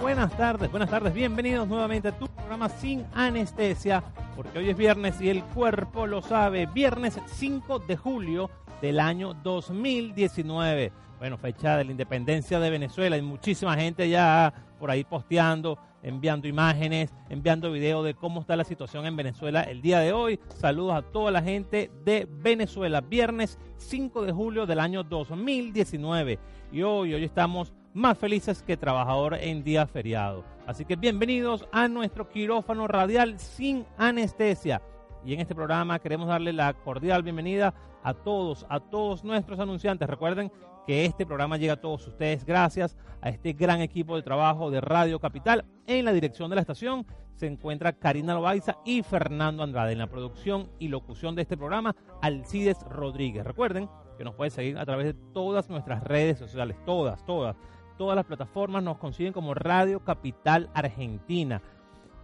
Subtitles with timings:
[0.00, 4.04] Buenas tardes, buenas tardes, bienvenidos nuevamente a tu programa sin anestesia,
[4.36, 8.50] porque hoy es viernes y el cuerpo lo sabe, viernes 5 de julio
[8.82, 10.92] del año 2019.
[11.18, 16.48] Bueno, fecha de la independencia de Venezuela y muchísima gente ya por ahí posteando, enviando
[16.48, 20.40] imágenes, enviando videos de cómo está la situación en Venezuela el día de hoy.
[20.56, 26.40] Saludos a toda la gente de Venezuela, viernes 5 de julio del año 2019.
[26.72, 30.44] Y hoy, hoy estamos más felices que trabajador en día feriado.
[30.66, 34.82] Así que bienvenidos a nuestro quirófano radial sin anestesia.
[35.24, 37.72] Y en este programa queremos darle la cordial bienvenida
[38.02, 40.08] a todos, a todos nuestros anunciantes.
[40.08, 40.50] Recuerden
[40.86, 44.80] que este programa llega a todos ustedes gracias a este gran equipo de trabajo de
[44.80, 45.64] Radio Capital.
[45.86, 49.92] En la dirección de la estación se encuentra Karina Loaiza y Fernando Andrade.
[49.92, 53.44] En la producción y locución de este programa, Alcides Rodríguez.
[53.44, 57.56] Recuerden que nos pueden seguir a través de todas nuestras redes sociales, todas, todas
[58.02, 61.62] todas las plataformas nos consiguen como Radio Capital Argentina.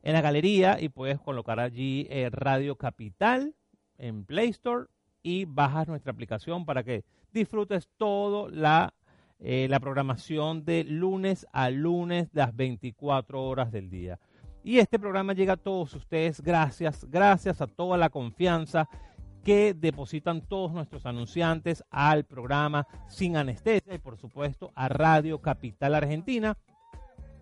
[0.02, 3.54] en la galería y puedes colocar allí eh, Radio Capital
[3.98, 4.86] en Play Store
[5.22, 8.94] y bajas nuestra aplicación para que disfrutes toda la,
[9.40, 14.18] eh, la programación de lunes a lunes, las 24 horas del día.
[14.62, 18.88] Y este programa llega a todos ustedes gracias, gracias a toda la confianza
[19.44, 25.94] que depositan todos nuestros anunciantes al programa Sin Anestesia y por supuesto a Radio Capital
[25.94, 26.56] Argentina.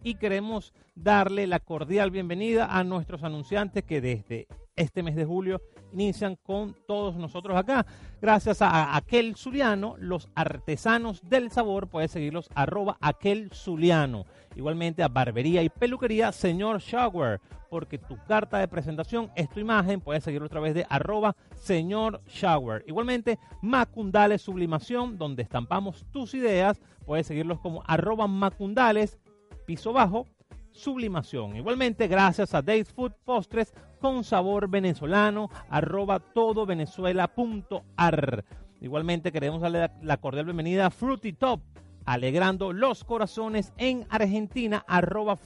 [0.06, 4.46] Y queremos darle la cordial bienvenida a nuestros anunciantes que desde
[4.76, 5.60] este mes de julio
[5.92, 7.84] inician con todos nosotros acá.
[8.22, 14.26] Gracias a Aquel Zuliano, los artesanos del sabor, puedes seguirlos arroba Aquel Zuliano.
[14.54, 20.00] Igualmente a Barbería y Peluquería, señor Shower, porque tu carta de presentación es tu imagen,
[20.00, 22.84] puedes seguirlo a través de arroba señor Shower.
[22.86, 29.18] Igualmente, Macundales Sublimación, donde estampamos tus ideas, puedes seguirlos como arroba Macundales,
[29.66, 30.26] piso bajo,
[30.70, 31.56] sublimación.
[31.56, 38.44] Igualmente, gracias a Days Food Postres con sabor venezolano, arroba todovenezuela.ar.
[38.80, 41.60] Igualmente, queremos darle la cordial bienvenida a Fruity Top
[42.06, 45.36] alegrando los corazones en Argentina, arroba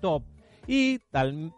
[0.00, 0.24] Top.
[0.66, 0.98] Y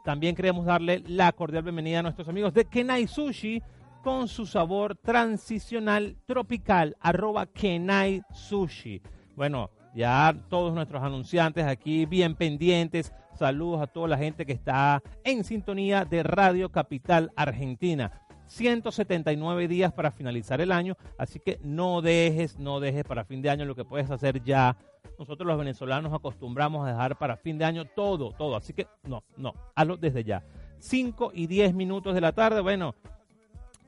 [0.04, 3.60] también queremos darle la cordial bienvenida a nuestros amigos de Kenai Sushi
[4.04, 9.02] con su sabor transicional tropical, arroba Kenai Sushi.
[9.34, 13.12] Bueno, ya todos nuestros anunciantes aquí bien pendientes.
[13.34, 18.12] Saludos a toda la gente que está en sintonía de Radio Capital Argentina.
[18.46, 23.48] 179 días para finalizar el año, así que no dejes, no dejes para fin de
[23.48, 24.76] año lo que puedes hacer ya.
[25.18, 29.22] Nosotros los venezolanos acostumbramos a dejar para fin de año todo, todo, así que no,
[29.36, 30.42] no, hazlo desde ya.
[30.80, 32.96] 5 y 10 minutos de la tarde, bueno,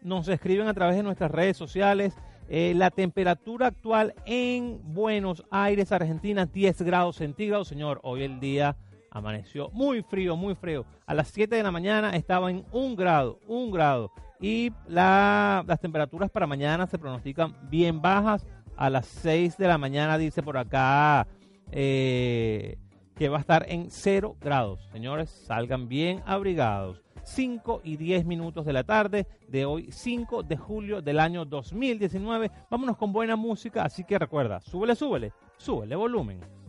[0.00, 2.16] nos escriben a través de nuestras redes sociales.
[2.49, 7.69] Eh, la temperatura actual en Buenos Aires, Argentina, 10 grados centígrados.
[7.69, 8.77] Señor, hoy el día
[9.11, 10.85] amaneció muy frío, muy frío.
[11.06, 14.11] A las 7 de la mañana estaba en un grado, un grado.
[14.41, 18.47] Y las temperaturas para mañana se pronostican bien bajas.
[18.77, 21.29] A las 6 de la mañana dice por acá
[21.71, 22.77] eh,
[23.15, 24.89] que va a estar en 0 grados.
[24.93, 27.03] Señores, salgan bien abrigados.
[27.24, 32.50] 5 y 10 minutos de la tarde de hoy, 5 de julio del año 2019.
[32.70, 36.62] Vámonos con buena música, así que recuerda, súbele, súbele, súbele volumen.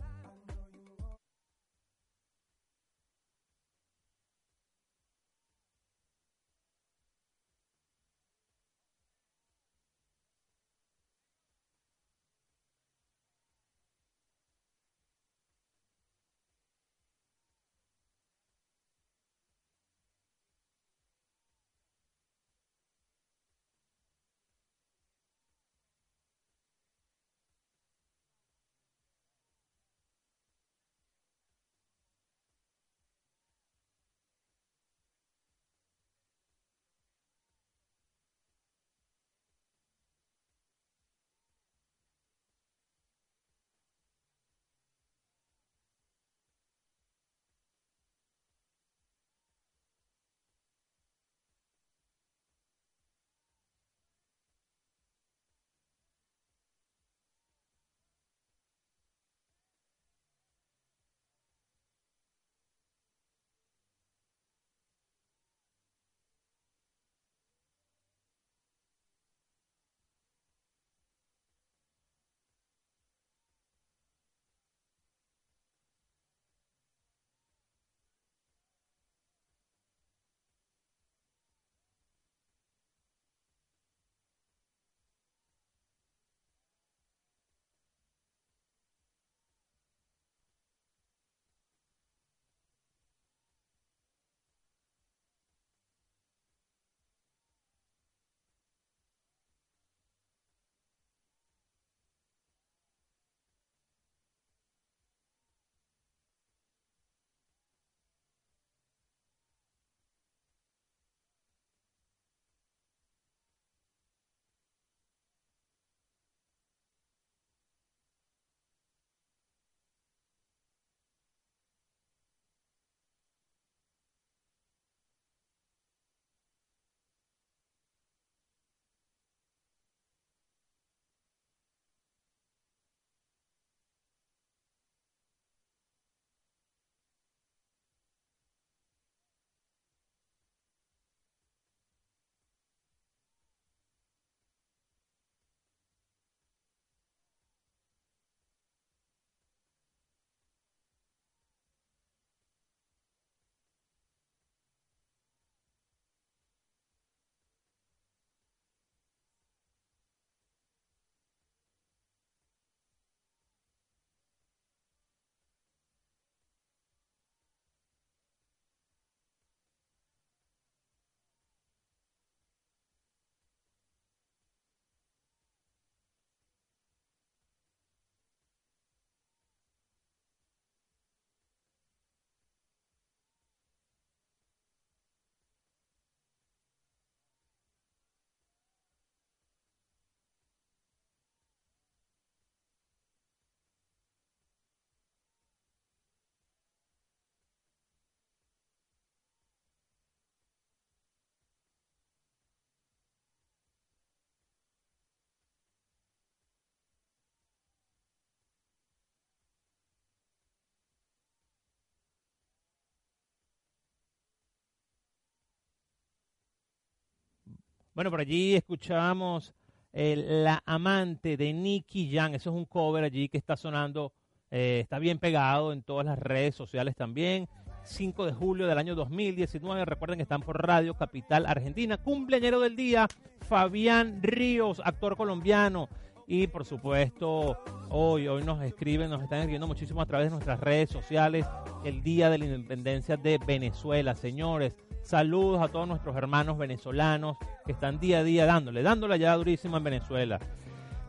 [217.94, 219.54] Bueno, por allí escuchábamos
[219.92, 222.34] La amante de Nicky Jam.
[222.34, 224.12] Eso es un cover allí que está sonando,
[224.50, 227.48] eh, está bien pegado en todas las redes sociales también.
[227.84, 229.84] 5 de julio del año 2019.
[229.84, 231.96] Recuerden que están por Radio Capital Argentina.
[231.96, 233.06] Cumpleañero del día,
[233.48, 235.88] Fabián Ríos, actor colombiano.
[236.26, 237.58] Y por supuesto,
[237.90, 241.46] hoy, hoy nos escriben, nos están escribiendo muchísimo a través de nuestras redes sociales
[241.84, 244.14] el Día de la Independencia de Venezuela.
[244.14, 249.36] Señores, saludos a todos nuestros hermanos venezolanos que están día a día dándole, dándole ya
[249.36, 250.38] durísimo en Venezuela.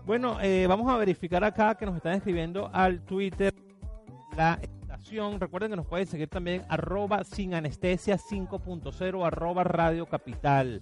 [0.05, 3.53] Bueno, eh, vamos a verificar acá que nos están escribiendo al Twitter
[4.35, 5.39] la estación.
[5.39, 10.81] Recuerden que nos pueden seguir también arroba sin anestesia 5.0 arroba radio capital.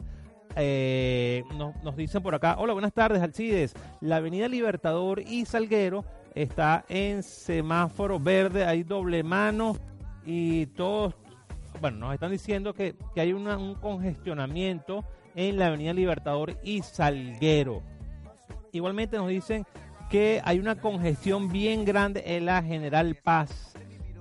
[0.55, 1.43] Eh,
[1.83, 3.73] nos, dicen por acá, hola, buenas tardes, Alcides.
[4.01, 6.05] La avenida Libertador y Salguero
[6.35, 9.75] está en semáforo verde, hay doble mano
[10.25, 11.15] y todos,
[11.81, 15.03] bueno, nos están diciendo que, hay un congestionamiento
[15.35, 17.81] en la avenida Libertador y Salguero.
[18.71, 19.65] Igualmente nos dicen
[20.09, 23.72] que hay una congestión bien grande en la General Paz.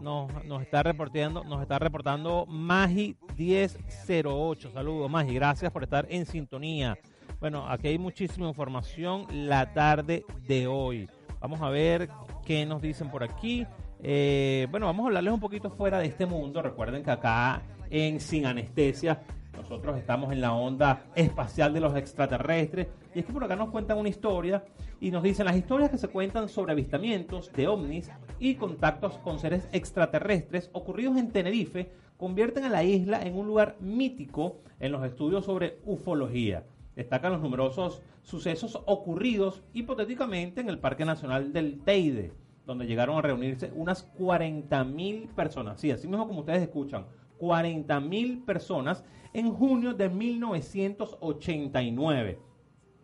[0.02, 4.72] Nos, nos, está reportando, nos está reportando Magi 1008.
[4.72, 5.34] Saludos, Magi.
[5.34, 6.98] Gracias por estar en sintonía.
[7.38, 11.08] Bueno, aquí hay muchísima información la tarde de hoy.
[11.40, 12.08] Vamos a ver
[12.44, 13.66] qué nos dicen por aquí.
[14.02, 16.62] Eh, bueno, vamos a hablarles un poquito fuera de este mundo.
[16.62, 19.22] Recuerden que acá en Sin Anestesia
[19.56, 22.88] nosotros estamos en la onda espacial de los extraterrestres.
[23.14, 24.64] Y es que por acá nos cuentan una historia
[25.00, 28.10] y nos dicen las historias que se cuentan sobre avistamientos de ovnis
[28.42, 33.76] y contactos con seres extraterrestres ocurridos en Tenerife convierten a la isla en un lugar
[33.78, 36.64] mítico en los estudios sobre ufología.
[36.96, 42.32] Destacan los numerosos sucesos ocurridos hipotéticamente en el Parque Nacional del Teide,
[42.66, 45.80] donde llegaron a reunirse unas 40.000 personas.
[45.80, 47.06] Sí, así mismo como ustedes escuchan,
[47.38, 52.40] 40.000 personas en junio de 1989.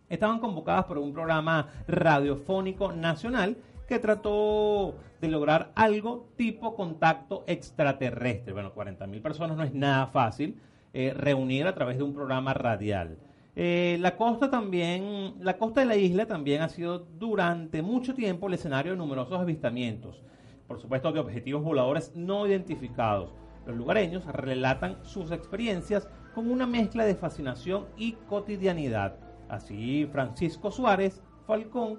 [0.09, 3.57] Estaban convocadas por un programa radiofónico nacional
[3.89, 8.53] que trató de lograr algo tipo contacto extraterrestre.
[8.53, 10.61] Bueno, 40.000 personas no es nada fácil
[10.93, 13.17] eh, reunir a través de un programa radial.
[13.57, 18.47] Eh, la costa también, la costa de la isla también ha sido durante mucho tiempo
[18.47, 20.23] el escenario de numerosos avistamientos,
[20.69, 23.33] por supuesto de objetivos voladores no identificados.
[23.67, 29.17] Los lugareños relatan sus experiencias con una mezcla de fascinación y cotidianidad.
[29.49, 31.99] Así Francisco Suárez Falcón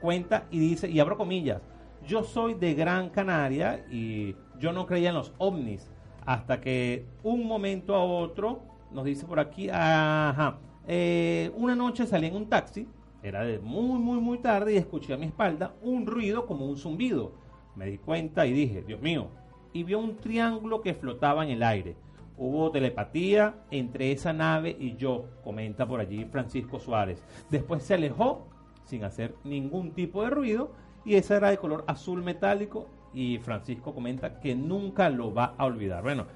[0.00, 1.62] cuenta y dice, y abro comillas,
[2.06, 5.90] yo soy de Gran Canaria y yo no creía en los ovnis
[6.24, 8.62] hasta que un momento a otro
[8.92, 12.86] nos dice por aquí, ajá, eh, una noche salí en un taxi,
[13.22, 16.76] era de muy, muy, muy tarde y escuché a mi espalda un ruido como un
[16.76, 17.32] zumbido.
[17.74, 19.28] Me di cuenta y dije, Dios mío,
[19.72, 21.96] y vio un triángulo que flotaba en el aire.
[22.38, 27.22] Hubo telepatía entre esa nave y yo, comenta por allí Francisco Suárez.
[27.50, 28.46] Después se alejó
[28.86, 30.72] sin hacer ningún tipo de ruido
[31.04, 35.66] y esa era de color azul metálico y Francisco comenta que nunca lo va a
[35.66, 36.02] olvidar.
[36.02, 36.26] Bueno,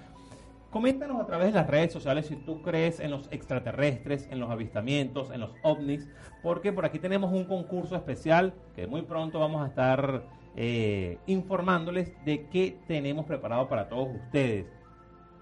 [0.71, 4.51] Coméntanos a través de las redes sociales si tú crees en los extraterrestres, en los
[4.51, 6.09] avistamientos, en los ovnis,
[6.45, 10.23] porque por aquí tenemos un concurso especial que muy pronto vamos a estar
[10.55, 14.67] eh, informándoles de qué tenemos preparado para todos ustedes.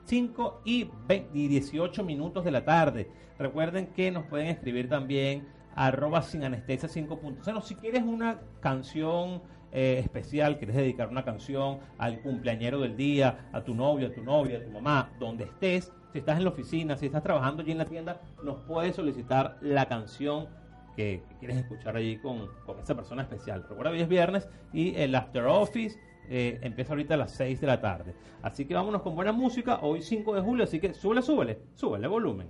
[0.06, 0.88] 5 y,
[1.34, 3.10] 18 minutos de la tarde.
[3.38, 5.46] Recuerden que nos pueden escribir también
[5.78, 7.62] arroba sin anestesia 5.0.
[7.62, 13.62] Si quieres una canción eh, especial, quieres dedicar una canción al cumpleañero del día, a
[13.62, 16.97] tu novio, a tu novia, a tu mamá, donde estés, si estás en la oficina,
[16.97, 20.49] si estás trabajando allí en la tienda, nos puedes solicitar la canción
[20.97, 23.64] que, quieres escuchar allí con, con esa persona especial.
[23.68, 25.97] Recuerda, hoy es viernes y el After Office
[26.28, 28.16] eh, empieza ahorita a las 6 de la tarde.
[28.42, 32.08] Así que vámonos con buena música, hoy 5 de julio, así que súbele, súbele, súbele
[32.08, 32.49] volumen.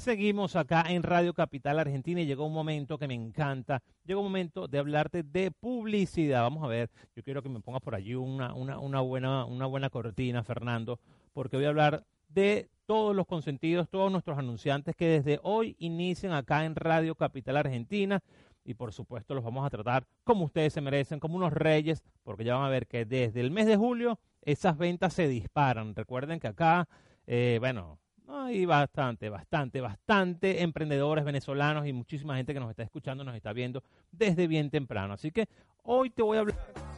[0.00, 3.82] Seguimos acá en Radio Capital Argentina y llegó un momento que me encanta.
[4.06, 6.40] Llegó un momento de hablarte de publicidad.
[6.40, 9.66] Vamos a ver, yo quiero que me pongas por allí una, una, una, buena, una
[9.66, 10.98] buena cortina, Fernando,
[11.34, 16.32] porque voy a hablar de todos los consentidos, todos nuestros anunciantes que desde hoy inician
[16.32, 18.22] acá en Radio Capital Argentina.
[18.64, 22.44] Y por supuesto los vamos a tratar como ustedes se merecen, como unos reyes, porque
[22.44, 25.94] ya van a ver que desde el mes de julio esas ventas se disparan.
[25.94, 26.88] Recuerden que acá,
[27.26, 27.98] eh, bueno,
[28.32, 33.52] hay bastante, bastante, bastante emprendedores venezolanos y muchísima gente que nos está escuchando, nos está
[33.52, 33.82] viendo
[34.12, 35.14] desde bien temprano.
[35.14, 35.48] Así que
[35.82, 36.56] hoy te voy a hablar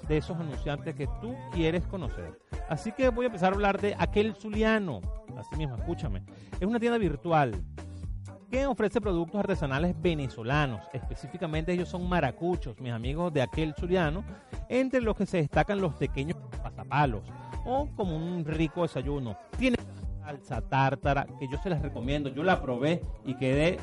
[0.08, 2.38] de esos anunciantes que tú quieres conocer.
[2.68, 5.00] Así que voy a empezar a hablar de Aquel Zuliano.
[5.36, 6.22] Así mismo, escúchame.
[6.60, 7.52] Es una tienda virtual
[8.50, 10.82] que ofrece productos artesanales venezolanos.
[10.92, 14.24] Específicamente ellos son maracuchos, mis amigos de Aquel Zuliano,
[14.68, 17.22] entre los que se destacan los pequeños pasapalos
[17.64, 19.36] o como un rico desayuno.
[19.58, 19.76] Tiene
[20.32, 22.28] salsa tártara, que yo se las recomiendo.
[22.30, 23.78] Yo la probé y quedé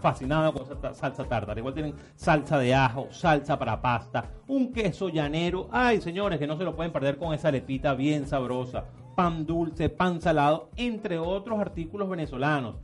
[0.00, 1.58] fascinado con salsa tártara.
[1.60, 5.68] Igual tienen salsa de ajo, salsa para pasta, un queso llanero.
[5.70, 8.84] Ay, señores, que no se lo pueden perder con esa lepita bien sabrosa.
[9.14, 12.76] Pan dulce, pan salado, entre otros artículos venezolanos.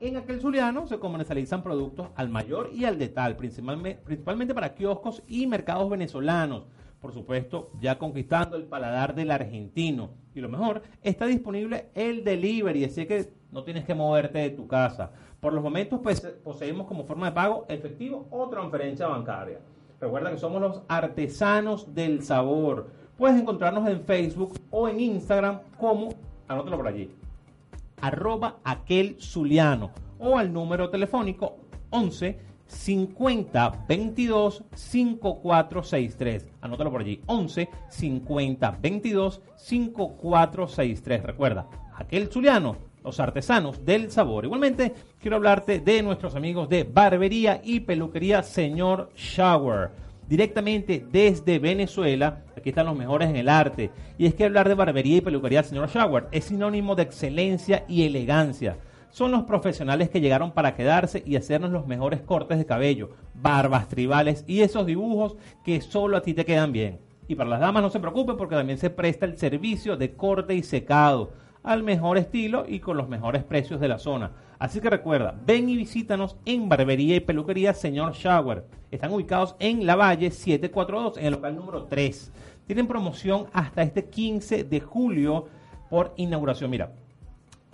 [0.00, 5.22] En aquel zuliano se comercializan productos al mayor y al detal, principalmente, principalmente para kioscos
[5.26, 6.64] y mercados venezolanos
[7.00, 10.10] por supuesto, ya conquistando el paladar del argentino.
[10.34, 14.66] Y lo mejor, está disponible el delivery, así que no tienes que moverte de tu
[14.66, 15.12] casa.
[15.40, 19.60] Por los momentos pues, poseemos como forma de pago efectivo o transferencia bancaria.
[20.00, 22.90] Recuerda que somos los artesanos del sabor.
[23.16, 26.10] Puedes encontrarnos en Facebook o en Instagram como,
[26.46, 27.10] anótalo por allí,
[28.00, 29.16] arroba aquel
[30.20, 31.56] o al número telefónico
[31.90, 36.48] 11 50 22 5463.
[36.60, 37.20] Anótalo por allí.
[37.26, 41.22] 11 50 22 5463.
[41.22, 44.44] Recuerda, aquel zuliano, los artesanos del sabor.
[44.44, 49.90] Igualmente, quiero hablarte de nuestros amigos de Barbería y Peluquería Señor Shower.
[50.28, 53.90] Directamente desde Venezuela, aquí están los mejores en el arte.
[54.18, 58.04] Y es que hablar de barbería y peluquería Señor Shower es sinónimo de excelencia y
[58.04, 58.76] elegancia
[59.10, 63.88] son los profesionales que llegaron para quedarse y hacernos los mejores cortes de cabello, barbas
[63.88, 67.00] tribales y esos dibujos que solo a ti te quedan bien.
[67.26, 70.54] Y para las damas no se preocupen porque también se presta el servicio de corte
[70.54, 74.32] y secado al mejor estilo y con los mejores precios de la zona.
[74.58, 78.64] Así que recuerda, ven y visítanos en Barbería y Peluquería Señor Shower.
[78.90, 82.32] Están ubicados en La Valle 742, en el local número 3.
[82.66, 85.46] Tienen promoción hasta este 15 de julio
[85.90, 86.70] por inauguración.
[86.70, 86.92] Mira,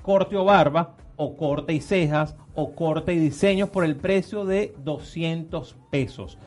[0.03, 4.75] corte o barba, o corte y cejas, o corte y diseños por el precio de
[4.85, 6.39] 200 pesos.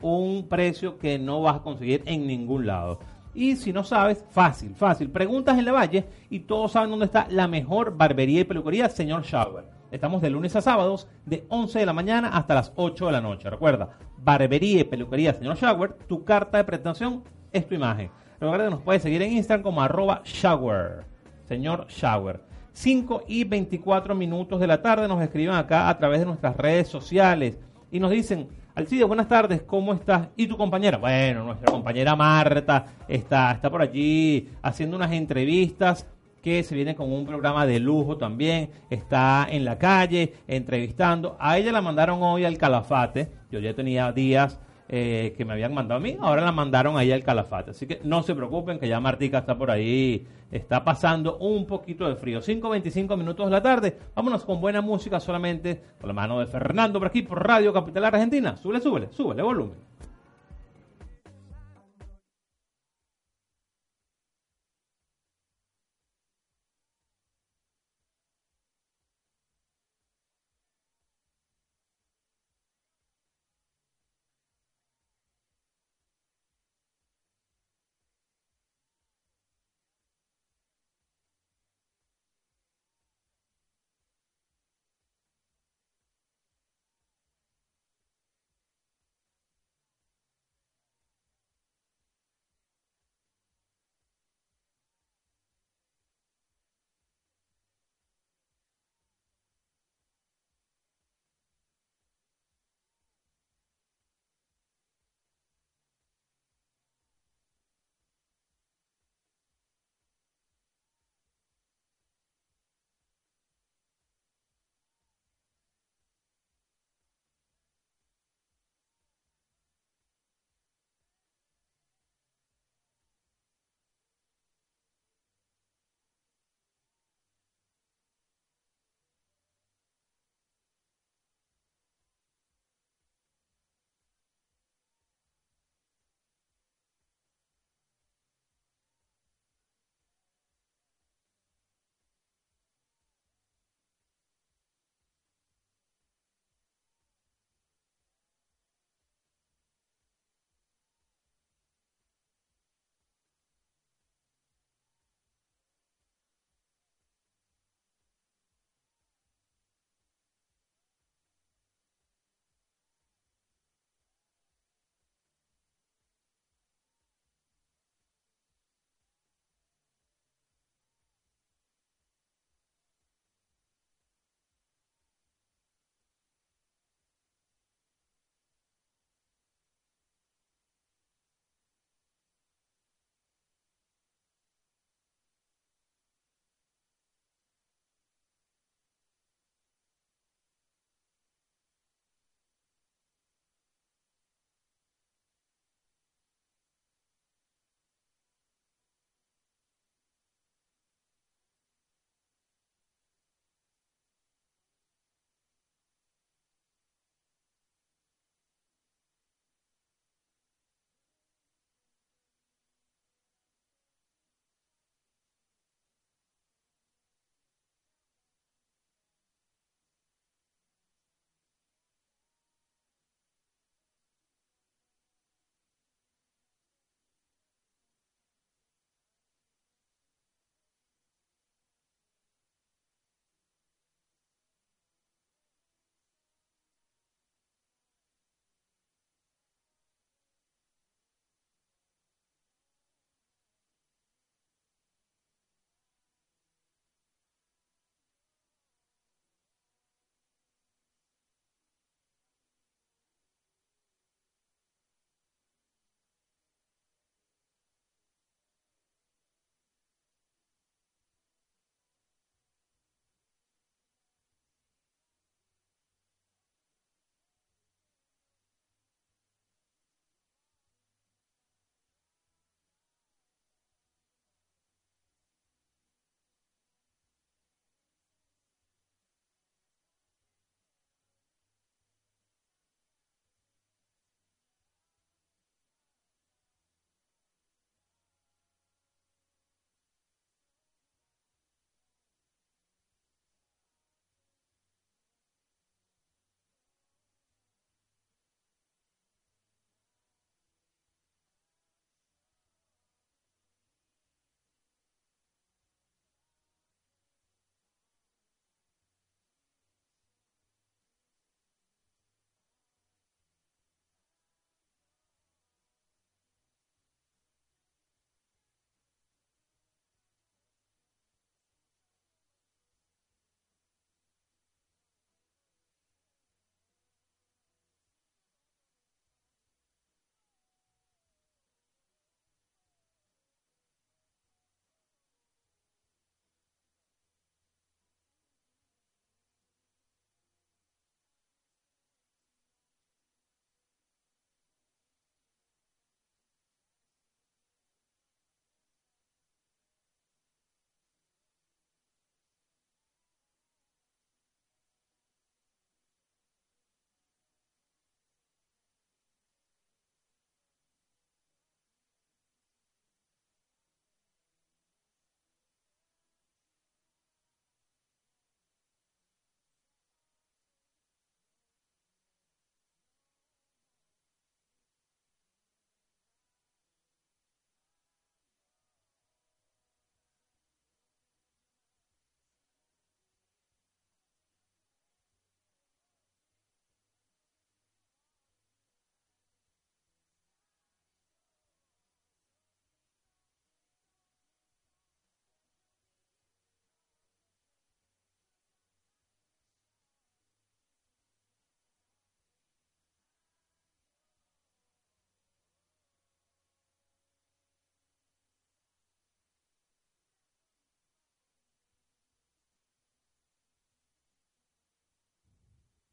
[0.00, 2.98] Un precio que no vas a conseguir en ningún lado.
[3.34, 5.10] Y si no sabes, fácil, fácil.
[5.10, 9.24] Preguntas en la valle y todos saben dónde está la mejor barbería y peluquería, señor
[9.24, 9.64] Shower.
[9.90, 13.20] Estamos de lunes a sábados, de 11 de la mañana hasta las 8 de la
[13.20, 13.50] noche.
[13.50, 18.10] Recuerda, barbería y peluquería, señor Shower, tu carta de presentación es tu imagen.
[18.40, 21.04] Recuerda que nos puedes seguir en Instagram como arroba shower,
[21.44, 22.45] señor Shower.
[22.76, 26.88] 5 y 24 minutos de la tarde nos escriben acá a través de nuestras redes
[26.88, 27.58] sociales
[27.90, 30.28] y nos dicen, Alcide, buenas tardes, ¿cómo estás?
[30.36, 30.98] ¿Y tu compañera?
[30.98, 36.06] Bueno, nuestra compañera Marta está, está por allí haciendo unas entrevistas
[36.42, 41.34] que se viene con un programa de lujo también, está en la calle entrevistando.
[41.40, 45.74] A ella la mandaron hoy al Calafate, yo ya tenía días eh, que me habían
[45.74, 47.72] mandado a mí, ahora la mandaron ahí al Calafate.
[47.72, 52.08] Así que no se preocupen que ya Martica está por ahí, está pasando un poquito
[52.08, 52.40] de frío.
[52.40, 56.98] 5.25 minutos de la tarde, vámonos con buena música solamente, con la mano de Fernando
[56.98, 58.56] por aquí, por Radio Capital Argentina.
[58.56, 59.95] Súbele, súbele, súbele volumen.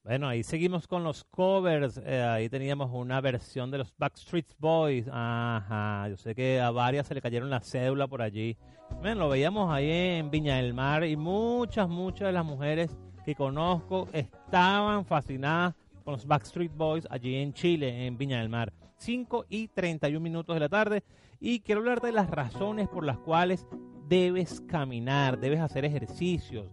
[0.04, 1.98] Bueno, ahí seguimos con los covers.
[2.06, 5.08] Eh, ahí teníamos una versión de los Backstreet Boys.
[5.10, 8.58] Ajá, yo sé que a varias se le cayeron la cédula por allí.
[9.00, 13.34] Bueno, lo veíamos ahí en Viña del Mar y muchas, muchas de las mujeres que
[13.34, 18.74] conozco estaban fascinadas con los Backstreet Boys allí en Chile, en Viña del Mar.
[18.98, 21.04] 5 y 31 minutos de la tarde.
[21.40, 23.66] Y quiero hablarte de las razones por las cuales
[24.10, 26.68] debes caminar, debes hacer ejercicios.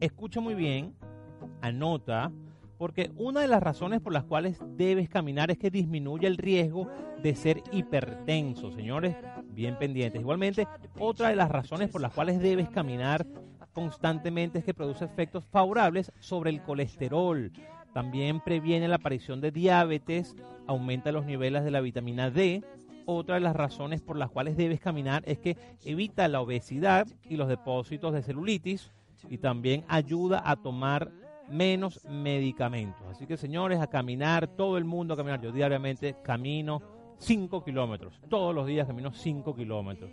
[0.00, 0.97] Escucha muy bien
[1.60, 2.30] anota,
[2.78, 6.88] porque una de las razones por las cuales debes caminar es que disminuye el riesgo
[7.22, 9.16] de ser hipertenso, señores,
[9.50, 10.20] bien pendientes.
[10.20, 13.26] Igualmente, otra de las razones por las cuales debes caminar
[13.72, 17.52] constantemente es que produce efectos favorables sobre el colesterol.
[17.92, 22.62] También previene la aparición de diabetes, aumenta los niveles de la vitamina D.
[23.06, 27.36] Otra de las razones por las cuales debes caminar es que evita la obesidad y
[27.36, 28.92] los depósitos de celulitis
[29.28, 31.10] y también ayuda a tomar
[31.50, 33.02] menos medicamentos.
[33.10, 35.40] Así que señores, a caminar, todo el mundo a caminar.
[35.40, 36.82] Yo diariamente camino
[37.18, 40.10] 5 kilómetros, todos los días camino 5 kilómetros.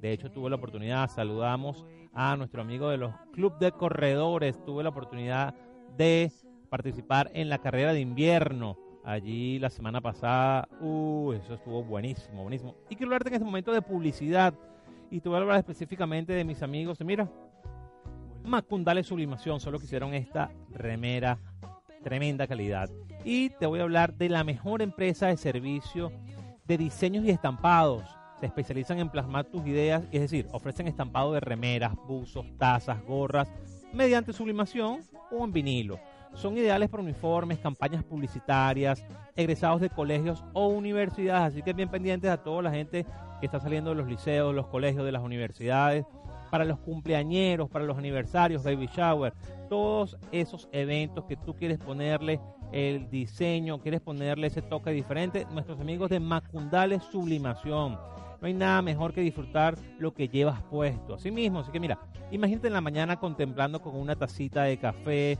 [0.00, 4.82] De hecho, tuve la oportunidad, saludamos a nuestro amigo de los Club de Corredores, tuve
[4.82, 5.54] la oportunidad
[5.96, 6.30] de
[6.68, 8.76] participar en la carrera de invierno.
[9.04, 12.76] Allí la semana pasada, uh, eso estuvo buenísimo, buenísimo.
[12.90, 14.54] Y quiero hablarte en este momento de publicidad.
[15.10, 16.98] Y te voy a hablar específicamente de mis amigos.
[17.00, 17.30] Mira,
[18.48, 21.38] Macundales Sublimación, solo que hicieron esta remera
[22.02, 22.88] tremenda calidad.
[23.24, 26.12] Y te voy a hablar de la mejor empresa de servicio
[26.66, 28.04] de diseños y estampados.
[28.40, 33.52] Se especializan en plasmar tus ideas, es decir, ofrecen estampado de remeras, buzos, tazas, gorras,
[33.92, 35.98] mediante sublimación o en vinilo.
[36.34, 41.52] Son ideales para uniformes, campañas publicitarias, egresados de colegios o universidades.
[41.52, 43.06] Así que bien pendientes a toda la gente
[43.40, 46.04] que está saliendo de los liceos, los colegios, de las universidades
[46.50, 49.32] para los cumpleañeros, para los aniversarios, baby shower,
[49.68, 52.40] todos esos eventos que tú quieres ponerle
[52.72, 57.98] el diseño, quieres ponerle ese toque diferente, nuestros amigos de Macundales Sublimación.
[58.40, 61.14] No hay nada mejor que disfrutar lo que llevas puesto.
[61.14, 61.98] Así mismo, así que mira,
[62.30, 65.38] imagínate en la mañana contemplando con una tacita de café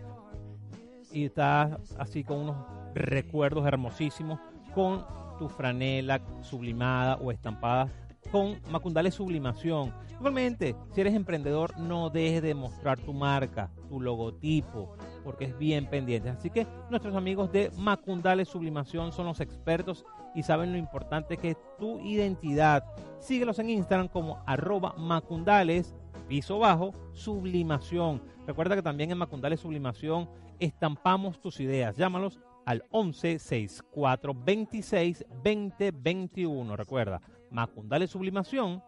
[1.13, 2.57] y estás así con unos
[2.95, 4.41] recuerdos hermosísimos
[4.75, 5.05] con
[5.39, 7.89] tu franela sublimada o estampada
[8.31, 9.93] con Macundales Sublimación.
[10.19, 15.89] Igualmente, si eres emprendedor, no dejes de mostrar tu marca, tu logotipo, porque es bien
[15.89, 16.31] pendiente.
[16.31, 21.51] Así que nuestros amigos de Macundales Sublimación son los expertos y saben lo importante que
[21.51, 22.85] es tu identidad.
[23.21, 25.95] Síguelos en Instagram como arroba Macundales,
[26.29, 28.23] piso bajo, sublimación.
[28.47, 31.97] Recuerda que también en Macundales Sublimación estampamos tus ideas.
[31.97, 36.77] Llámalos al 11 64 26 20 21.
[36.77, 38.83] Recuerda, Macundale Sublimación,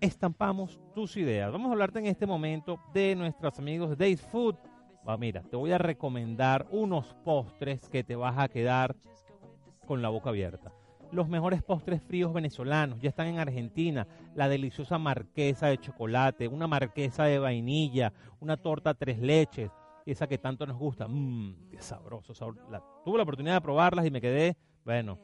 [0.00, 1.52] estampamos tus ideas.
[1.52, 4.56] Vamos a hablarte en este momento de nuestros amigos de Days Food.
[5.18, 8.96] mira, te voy a recomendar unos postres que te vas a quedar
[9.86, 10.72] con la boca abierta.
[11.12, 14.06] Los mejores postres fríos venezolanos ya están en Argentina.
[14.34, 19.70] La deliciosa marquesa de chocolate, una marquesa de vainilla, una torta tres leches,
[20.06, 21.06] esa que tanto nos gusta.
[21.08, 22.32] Mmm, qué sabroso.
[23.04, 25.18] tuve la oportunidad de probarlas y me quedé, bueno,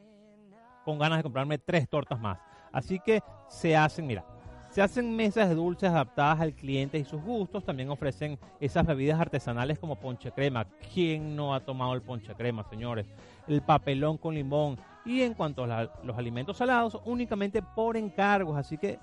[0.87, 2.39] con ganas de comprarme tres tortas más.
[2.71, 4.23] Así que se hacen, mira,
[4.69, 7.65] se hacen mesas de dulces adaptadas al cliente y sus gustos.
[7.65, 10.65] También ofrecen esas bebidas artesanales como ponche crema.
[10.93, 13.05] ¿Quién no ha tomado el ponche crema, señores?
[13.49, 14.77] El papelón con limón.
[15.03, 18.57] Y en cuanto a los alimentos salados, únicamente por encargos.
[18.57, 18.97] Así que,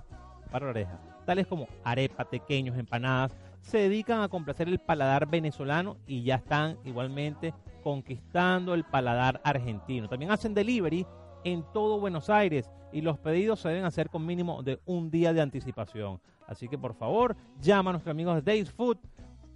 [0.51, 0.99] para oreja.
[1.27, 3.37] Tales como arepa, pequeños, empanadas.
[3.61, 10.09] Se dedican a complacer el paladar venezolano y ya están igualmente conquistando el paladar argentino.
[10.09, 11.07] También hacen delivery
[11.45, 15.33] en todo Buenos Aires y los pedidos se deben hacer con mínimo de un día
[15.33, 16.21] de anticipación.
[16.47, 18.99] Así que por favor, llama a nuestros amigos de Days Food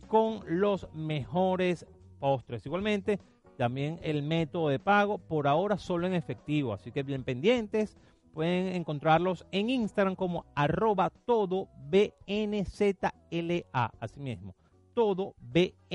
[0.07, 1.87] con los mejores
[2.19, 2.65] postres.
[2.67, 3.19] Igualmente,
[3.57, 6.73] también el método de pago por ahora solo en efectivo.
[6.73, 7.97] Así que bien pendientes.
[8.33, 13.63] Pueden encontrarlos en Instagram como arroba todo BNZLA.
[14.01, 14.55] Así mismo,
[14.95, 15.91] todo BNZLA.ar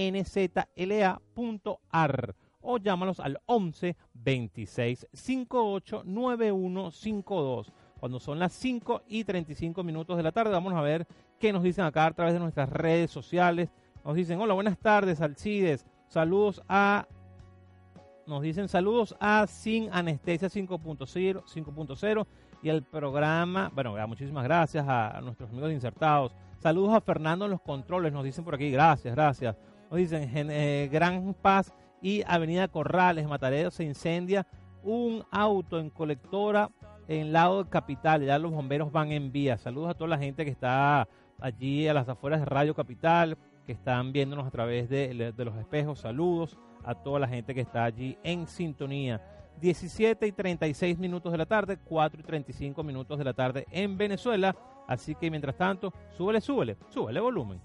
[2.63, 7.71] o llámalos al 11 26 58 9152.
[7.99, 11.07] Cuando son las 5 y 35 minutos de la tarde, vamos a ver
[11.39, 13.69] qué nos dicen acá a través de nuestras redes sociales.
[14.03, 15.85] Nos dicen, hola, buenas tardes, Alcides.
[16.07, 17.07] Saludos a
[18.25, 22.27] nos dicen saludos a Sin Anestesia 5.0 5.0
[22.61, 26.33] y el programa, bueno, muchísimas gracias a, nuestros amigos insertados.
[26.59, 29.57] Saludos a Fernando en los controles, nos dicen por aquí, gracias, gracias.
[29.91, 31.73] Nos dicen eh, Gran Paz
[32.03, 34.45] y Avenida Corrales, Matareo, se incendia
[34.83, 36.69] un auto en colectora
[37.07, 38.23] en lado de Capital.
[38.23, 39.57] Ya los bomberos van en vía.
[39.57, 41.07] Saludos a toda la gente que está
[41.39, 43.37] allí a las afueras de Radio Capital.
[43.65, 45.99] que están viéndonos a través de, de los espejos.
[45.99, 49.21] Saludos a toda la gente que está allí en sintonía.
[49.61, 53.97] 17 y 36 minutos de la tarde, 4 y 35 minutos de la tarde en
[53.97, 54.53] Venezuela.
[54.87, 57.61] Así que mientras tanto, súbele, súbele, súbele volumen.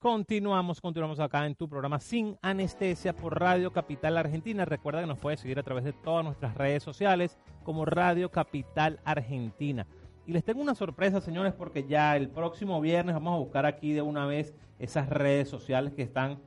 [0.00, 4.64] Continuamos, continuamos acá en tu programa Sin Anestesia por Radio Capital Argentina.
[4.64, 9.00] Recuerda que nos puedes seguir a través de todas nuestras redes sociales como Radio Capital
[9.04, 9.88] Argentina.
[10.24, 13.92] Y les tengo una sorpresa, señores, porque ya el próximo viernes vamos a buscar aquí
[13.92, 16.38] de una vez esas redes sociales que están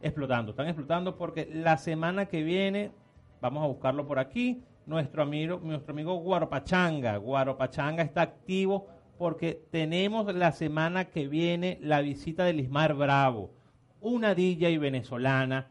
[0.00, 0.52] explotando.
[0.52, 2.92] Están explotando porque la semana que viene,
[3.40, 7.16] vamos a buscarlo por aquí, nuestro amigo, nuestro amigo Guaropachanga.
[7.16, 8.86] Guaropachanga está activo
[9.20, 13.50] porque tenemos la semana que viene la visita de Lismar Bravo,
[14.00, 15.68] una DJ venezolana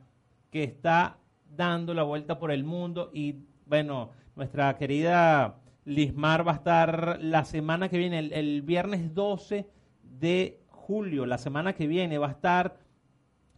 [0.52, 1.18] que está
[1.50, 7.44] dando la vuelta por el mundo y bueno, nuestra querida Lismar va a estar la
[7.44, 9.68] semana que viene, el, viernes 12
[10.04, 12.78] de julio, la semana que viene va a estar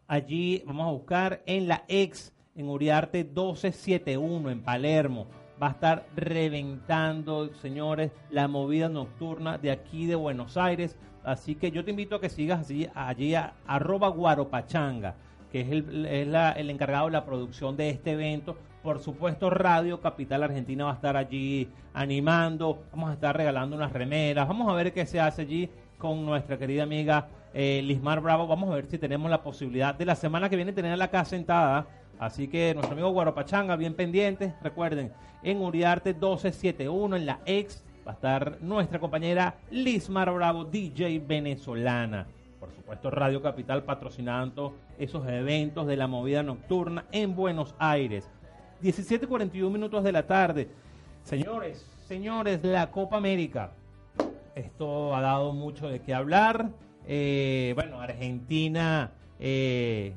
[0.08, 5.28] allí, vamos a buscar en la ex, en Uriarte 1271 en Palermo
[5.62, 10.98] va a estar reventando, señores, la movida nocturna de aquí de Buenos Aires.
[11.24, 15.16] Así que yo te invito a que sigas allí, allí a arroba guaropachanga,
[15.52, 18.58] que es, el, el encargado de la producción de este evento.
[18.82, 23.94] Por supuesto, Radio Capital Argentina va a estar allí animando, vamos a estar regalando unas
[23.94, 28.48] remeras, vamos a ver qué se hace allí con nuestra querida amiga eh, Lismar Bravo.
[28.48, 31.86] Vamos a ver si tenemos la posibilidad de la semana que viene tenerla acá sentada
[32.22, 34.54] Así que nuestro amigo Guaropachanga, bien pendiente.
[34.62, 35.12] Recuerden,
[35.42, 42.28] en Uriarte 1271, en la ex, va a estar nuestra compañera Lismar Bravo, DJ venezolana.
[42.60, 48.30] Por supuesto, Radio Capital patrocinando esos eventos de la movida nocturna en Buenos Aires.
[48.84, 50.70] 17.41 minutos de la tarde.
[51.24, 53.72] Señores, señores, la Copa América.
[54.54, 56.70] Esto ha dado mucho de qué hablar.
[57.08, 59.10] Eh, bueno, Argentina
[59.40, 60.14] eh,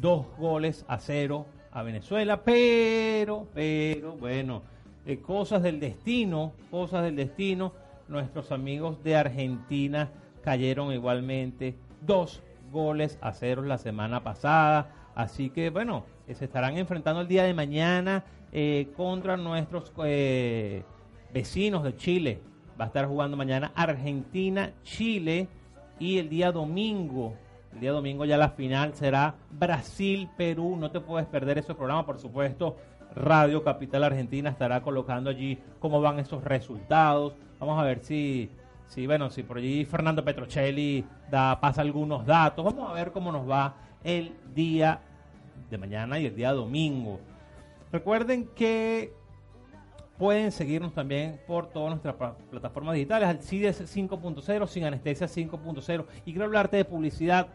[0.00, 4.62] dos goles a cero a Venezuela, pero, pero, bueno,
[5.04, 7.72] eh, cosas del destino, cosas del destino,
[8.08, 10.10] nuestros amigos de Argentina
[10.42, 12.42] cayeron igualmente dos
[12.72, 17.44] goles a cero la semana pasada, así que bueno, eh, se estarán enfrentando el día
[17.44, 19.92] de mañana eh, contra nuestros
[21.32, 22.40] vecinos de Chile.
[22.80, 25.48] Va a estar jugando mañana Argentina, Chile
[25.98, 27.34] y el día domingo
[27.76, 30.76] el día domingo ya la final será Brasil-Perú.
[30.76, 32.74] No te puedes perder ese programa, por supuesto.
[33.14, 37.34] Radio Capital Argentina estará colocando allí cómo van esos resultados.
[37.60, 38.50] Vamos a ver si,
[38.86, 42.64] si bueno, si por allí Fernando Petrocelli da, pasa algunos datos.
[42.64, 45.00] Vamos a ver cómo nos va el día
[45.70, 47.20] de mañana y el día domingo.
[47.92, 49.12] Recuerden que
[50.18, 52.14] pueden seguirnos también por todas nuestras
[52.50, 56.06] plataformas digitales, al CIDES 5.0, sin anestesia 5.0.
[56.24, 57.48] Y quiero hablarte de publicidad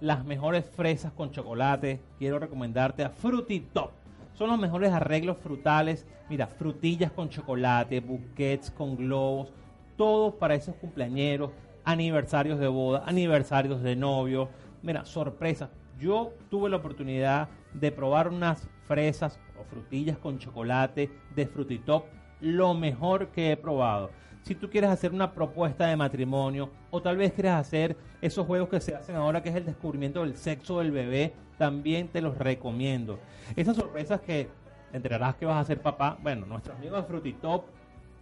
[0.00, 2.00] las mejores fresas con chocolate.
[2.18, 3.90] Quiero recomendarte a Fruity Top.
[4.34, 6.06] Son los mejores arreglos frutales.
[6.28, 9.52] Mira, frutillas con chocolate, buquets con globos,
[9.96, 11.50] todo para esos cumpleañeros,
[11.84, 14.48] aniversarios de boda, aniversarios de novio.
[14.82, 15.70] Mira, sorpresa.
[15.98, 22.04] Yo tuve la oportunidad de probar unas fresas o frutillas con chocolate de Fruity Top,
[22.40, 24.10] lo mejor que he probado
[24.46, 28.68] si tú quieres hacer una propuesta de matrimonio o tal vez quieres hacer esos juegos
[28.68, 32.38] que se hacen ahora que es el descubrimiento del sexo del bebé, también te los
[32.38, 33.18] recomiendo.
[33.56, 34.48] Esas sorpresas que
[34.92, 37.64] enterarás que vas a ser papá, bueno, nuestros amigos de Frutitop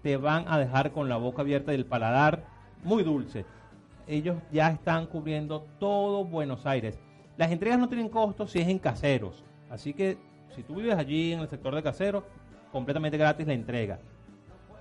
[0.02, 2.46] te van a dejar con la boca abierta y el paladar
[2.82, 3.44] muy dulce.
[4.06, 6.98] Ellos ya están cubriendo todo Buenos Aires.
[7.36, 9.44] Las entregas no tienen costo si es en caseros.
[9.68, 10.16] Así que
[10.54, 12.24] si tú vives allí en el sector de caseros,
[12.72, 13.98] completamente gratis la entrega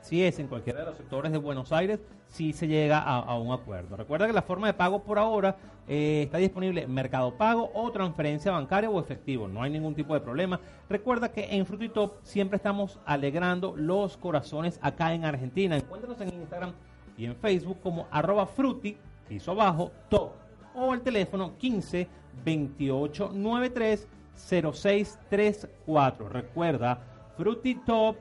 [0.03, 3.53] si es en cualquiera de los sectores de Buenos Aires, si se llega a, un
[3.53, 3.95] acuerdo.
[3.95, 5.55] Recuerda que la forma de pago por ahora
[5.87, 9.47] eh, está disponible Mercado Pago o transferencia bancaria o efectivo.
[9.47, 10.59] No hay ningún tipo de problema.
[10.89, 15.77] Recuerda que en Frutitop siempre estamos alegrando los corazones acá en Argentina.
[15.77, 16.73] Encuéntranos en Instagram
[17.17, 18.97] y en Facebook como arroba fruti,
[19.29, 20.31] piso abajo, top.
[20.75, 22.09] O el teléfono 15
[22.43, 26.29] 28 93 0634.
[26.29, 26.99] Recuerda,
[27.37, 28.17] Frutitop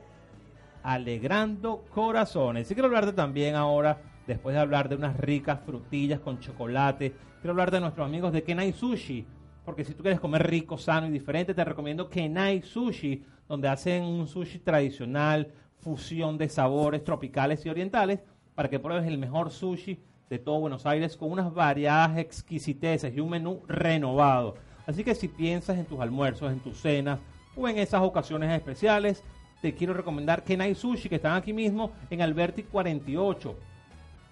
[0.83, 2.69] alegrando corazones.
[2.69, 7.51] Y quiero hablarte también ahora, después de hablar de unas ricas frutillas con chocolate, quiero
[7.51, 9.25] hablar de nuestros amigos de Kenai Sushi.
[9.65, 14.03] Porque si tú quieres comer rico, sano y diferente, te recomiendo Kenai Sushi, donde hacen
[14.03, 18.19] un sushi tradicional, fusión de sabores tropicales y orientales,
[18.55, 19.99] para que pruebes el mejor sushi
[20.29, 24.55] de todo Buenos Aires con unas variadas exquisiteces y un menú renovado.
[24.85, 27.19] Así que si piensas en tus almuerzos, en tus cenas
[27.55, 29.23] o en esas ocasiones especiales,
[29.61, 33.55] te quiero recomendar Kenai Sushi, que están aquí mismo en Alberti 48.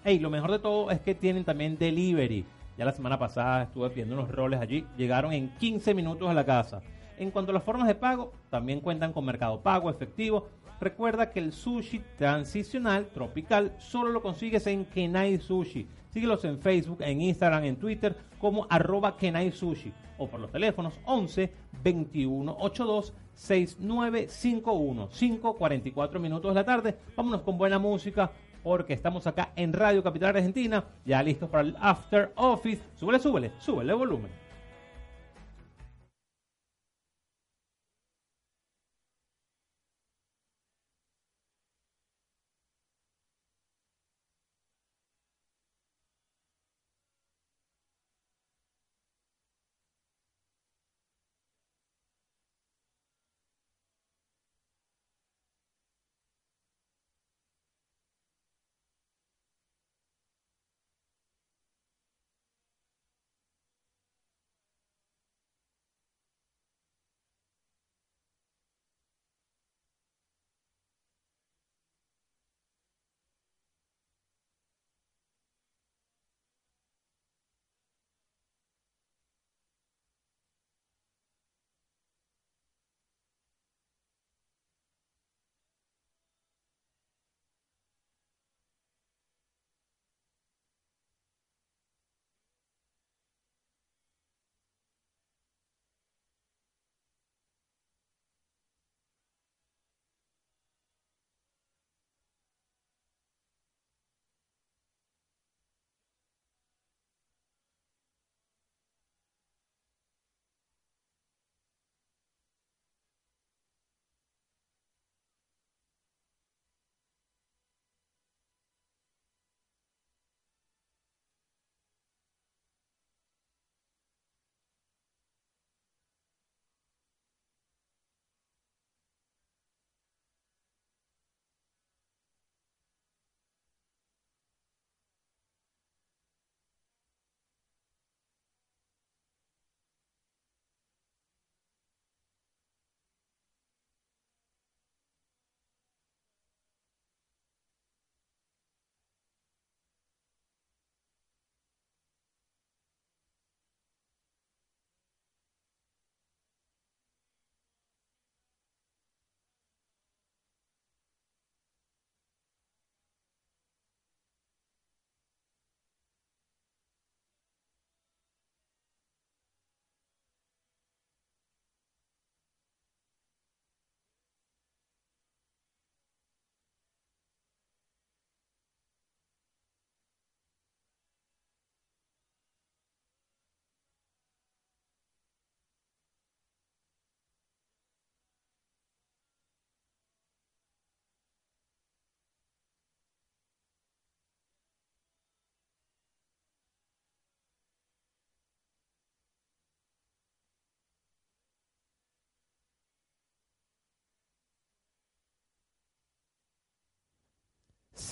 [0.04, 2.44] Hey, lo mejor de todo es que tienen también delivery.
[2.76, 6.44] Ya la semana pasada estuve pidiendo unos roles allí, llegaron en 15 minutos a la
[6.44, 6.82] casa.
[7.18, 10.48] En cuanto a las formas de pago, también cuentan con mercado pago efectivo.
[10.80, 15.86] Recuerda que el sushi transicional tropical solo lo consigues en Kenai Sushi.
[16.12, 21.00] Síguelos en Facebook, en Instagram, en Twitter como arroba Kenai Sushi o por los teléfonos
[21.04, 21.50] 11
[21.82, 26.96] 21 82 6951 5.44 minutos de la tarde.
[27.16, 28.30] Vámonos con buena música
[28.62, 32.82] porque estamos acá en Radio Capital Argentina, ya listos para el After Office.
[32.94, 34.41] Súbele, súbele, súbele volumen.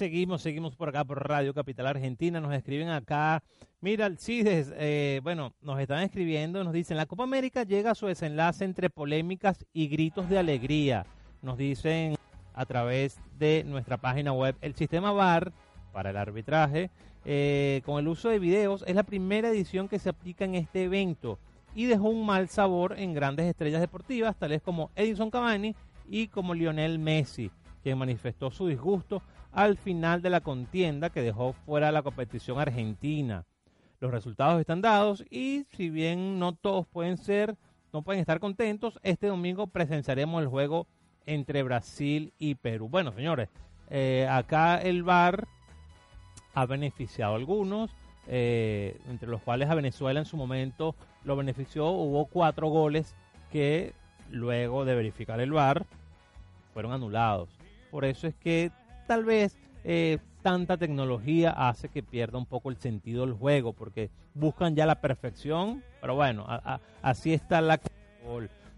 [0.01, 2.41] Seguimos, seguimos por acá por Radio Capital Argentina.
[2.41, 3.43] Nos escriben acá.
[3.83, 8.07] Mira, Alcides, eh, bueno, nos están escribiendo, nos dicen, la Copa América llega a su
[8.07, 11.05] desenlace entre polémicas y gritos de alegría.
[11.43, 12.17] Nos dicen
[12.55, 15.53] a través de nuestra página web, el sistema VAR
[15.93, 16.91] para el arbitraje,
[17.27, 20.85] eh, con el uso de videos, es la primera edición que se aplica en este
[20.85, 21.39] evento
[21.75, 25.77] y dejó un mal sabor en grandes estrellas deportivas, tales como Edison Cavani
[26.09, 27.51] y como Lionel Messi,
[27.83, 29.23] quien manifestó su disgusto
[29.53, 33.45] al final de la contienda que dejó fuera la competición argentina.
[34.01, 37.57] Los resultados están dados y si bien no todos pueden ser,
[37.93, 40.87] no pueden estar contentos, este domingo presenciaremos el juego
[41.27, 42.89] entre Brasil y Perú.
[42.89, 43.49] Bueno, señores,
[43.91, 45.47] eh, acá el VAR
[46.55, 47.91] ha beneficiado a algunos,
[48.27, 50.95] eh, entre los cuales a Venezuela en su momento
[51.25, 51.91] lo benefició.
[51.91, 53.15] Hubo cuatro goles
[53.51, 53.93] que
[54.31, 55.85] luego de verificar el VAR
[56.73, 57.49] fueron anulados.
[57.91, 58.71] Por eso es que
[59.11, 64.09] tal vez eh, tanta tecnología hace que pierda un poco el sentido del juego, porque
[64.35, 66.47] buscan ya la perfección, pero bueno,
[67.03, 67.81] así está la...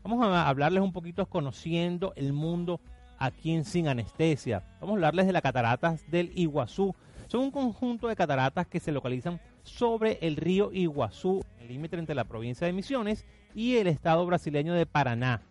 [0.03, 2.81] Vamos a hablarles un poquito conociendo el mundo
[3.19, 4.65] aquí en Sin Anestesia.
[4.81, 6.95] Vamos a hablarles de las cataratas del Iguazú.
[7.27, 12.15] Son un conjunto de cataratas que se localizan sobre el río Iguazú, el límite entre
[12.15, 15.43] la provincia de Misiones y el estado brasileño de Paraná.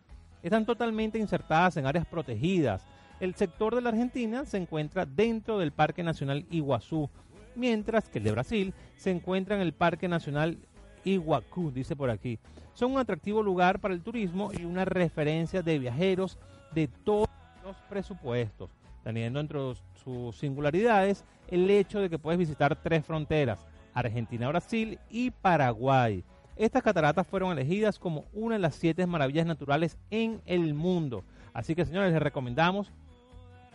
[0.41, 2.83] Están totalmente insertadas en áreas protegidas,
[3.21, 7.07] el sector de la Argentina se encuentra dentro del Parque Nacional Iguazú,
[7.55, 10.57] mientras que el de Brasil se encuentra en el Parque Nacional
[11.05, 12.39] Iguacú, dice por aquí.
[12.73, 16.39] Son un atractivo lugar para el turismo y una referencia de viajeros
[16.73, 17.29] de todos
[17.63, 18.71] los presupuestos,
[19.03, 19.59] teniendo entre
[20.03, 23.59] sus singularidades el hecho de que puedes visitar tres fronteras,
[23.93, 26.23] Argentina, Brasil y Paraguay.
[26.55, 31.23] Estas cataratas fueron elegidas como una de las siete maravillas naturales en el mundo.
[31.53, 32.91] Así que señores, les recomendamos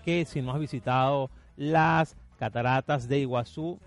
[0.07, 3.81] que si no has visitado las cataratas de Iguazú,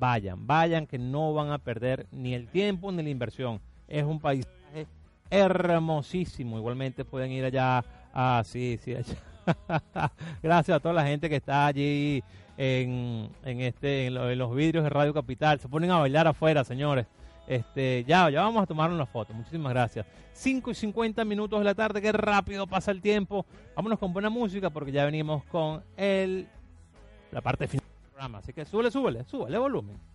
[0.00, 3.60] vayan, vayan que no van a perder ni el tiempo ni la inversión.
[3.86, 4.88] Es un paisaje
[5.30, 6.58] hermosísimo.
[6.58, 7.84] Igualmente pueden ir allá.
[8.12, 10.12] Ah, sí, allá.
[10.42, 12.24] Gracias a toda la gente que está allí
[12.56, 15.60] en, en este, en, los vidrios de Radio Capital.
[15.60, 17.06] Se ponen a bailar afuera, señores.
[17.46, 19.34] Este, ya, ya vamos a tomar una foto.
[19.34, 20.06] Muchísimas gracias.
[20.32, 23.46] 5 y 50 minutos de la tarde, qué rápido pasa el tiempo.
[23.76, 26.48] Vámonos con buena música porque ya venimos con el
[27.30, 28.38] la parte final del programa.
[28.38, 30.13] Así que súbele, súbele, súbele volumen.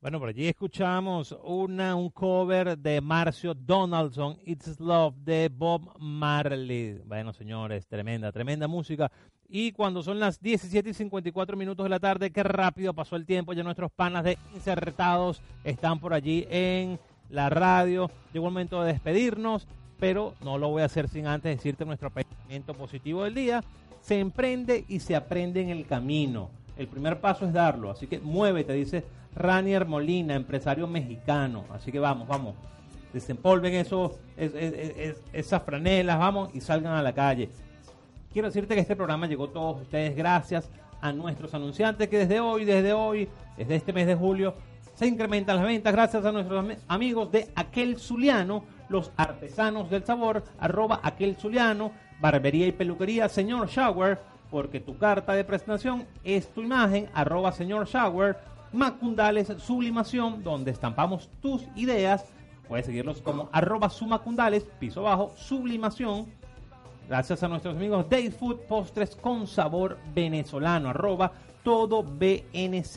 [0.00, 7.00] Bueno, por allí escuchamos una, un cover de Marcio Donaldson, It's Love, de Bob Marley.
[7.04, 9.10] Bueno, señores, tremenda, tremenda música.
[9.48, 13.26] Y cuando son las 17 y 54 minutos de la tarde, qué rápido pasó el
[13.26, 13.54] tiempo.
[13.54, 18.08] Ya nuestros panas de Insertados están por allí en la radio.
[18.32, 19.66] Llegó el momento de despedirnos,
[19.98, 23.64] pero no lo voy a hacer sin antes decirte nuestro pensamiento positivo del día.
[24.00, 26.50] Se emprende y se aprende en el camino.
[26.78, 29.04] El primer paso es darlo, así que muévete, dice
[29.34, 31.64] Ranier Molina, empresario mexicano.
[31.70, 32.54] Así que vamos, vamos.
[33.12, 37.50] Desempolven eso, esas franelas, vamos, y salgan a la calle.
[38.32, 40.70] Quiero decirte que este programa llegó a todos ustedes gracias
[41.00, 44.54] a nuestros anunciantes que desde hoy, desde hoy, desde este mes de julio,
[44.94, 50.44] se incrementan las ventas gracias a nuestros amigos de Aquel Zuliano, los artesanos del sabor,
[50.58, 54.18] arroba Aquel Zuliano, barbería y peluquería, señor Shower,
[54.50, 58.38] porque tu carta de presentación es tu imagen, arroba señor Shower,
[58.72, 62.24] Macundales Sublimación, donde estampamos tus ideas.
[62.68, 66.26] Puedes seguirlos como arroba sumacundales, piso bajo, sublimación.
[67.08, 71.32] Gracias a nuestros amigos Day Food Postres con sabor venezolano, arroba
[71.62, 72.92] todo bnzla.ar.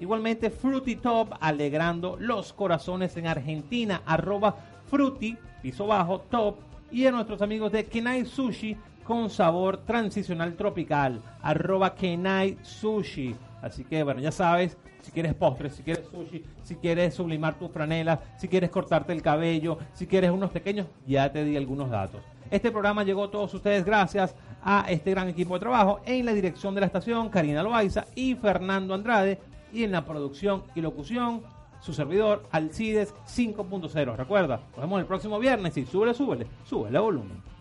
[0.00, 4.56] Igualmente Fruity Top, alegrando los corazones en Argentina, arroba
[4.86, 6.56] Fruity, piso bajo, top.
[6.90, 13.34] Y a nuestros amigos de Kenai Sushi con sabor transicional tropical, arroba Kenai Sushi.
[13.62, 17.70] Así que bueno, ya sabes, si quieres postres, si quieres sushi, si quieres sublimar tus
[17.70, 22.22] franelas, si quieres cortarte el cabello, si quieres unos pequeños, ya te di algunos datos.
[22.50, 26.32] Este programa llegó a todos ustedes gracias a este gran equipo de trabajo en la
[26.32, 29.38] dirección de la estación, Karina Loaiza y Fernando Andrade,
[29.72, 31.42] y en la producción y locución,
[31.80, 34.16] su servidor Alcides 5.0.
[34.16, 37.53] Recuerda, nos vemos el próximo viernes y súbele, súbele, súbele volumen.